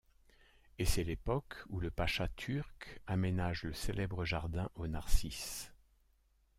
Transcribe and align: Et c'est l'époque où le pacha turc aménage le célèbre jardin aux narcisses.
Et 0.79 0.85
c'est 0.85 1.03
l'époque 1.03 1.53
où 1.69 1.79
le 1.79 1.91
pacha 1.91 2.27
turc 2.27 2.99
aménage 3.05 3.61
le 3.61 3.73
célèbre 3.73 4.25
jardin 4.25 4.67
aux 4.73 4.87
narcisses. 4.87 5.71